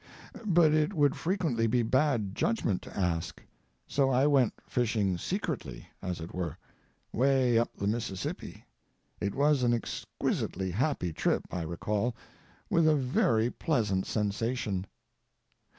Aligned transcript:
But 0.47 0.73
it 0.73 0.95
would 0.95 1.15
frequently 1.15 1.67
be 1.67 1.83
bad 1.83 2.33
judgment 2.33 2.81
to 2.81 2.97
ask. 2.97 3.39
So 3.85 4.09
I 4.09 4.25
went 4.25 4.55
fishing 4.65 5.15
secretly, 5.19 5.89
as 6.01 6.19
it 6.19 6.33
were—way 6.33 7.59
up 7.59 7.75
the 7.75 7.85
Mississippi. 7.85 8.65
It 9.19 9.35
was 9.35 9.61
an 9.61 9.75
exquisitely 9.75 10.71
happy 10.71 11.13
trip, 11.13 11.43
I 11.51 11.61
recall, 11.61 12.15
with 12.67 12.87
a 12.87 12.95
very 12.95 13.51
pleasant 13.51 14.07
sensation. 14.07 14.87